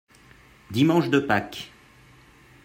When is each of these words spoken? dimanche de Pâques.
dimanche 0.71 1.11
de 1.11 1.19
Pâques. 1.19 1.71